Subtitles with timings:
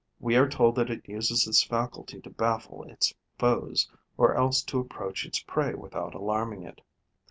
[0.19, 4.79] We are told that it uses this faculty to baffle its foes, or else to
[4.79, 6.81] approach its prey without alarming it.